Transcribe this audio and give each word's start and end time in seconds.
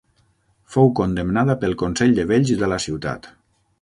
Fou 0.75 0.87
condemnada 1.01 1.57
pel 1.65 1.77
consell 1.83 2.17
de 2.21 2.27
vells 2.33 2.55
de 2.63 2.71
la 2.73 2.81
ciutat. 2.87 3.31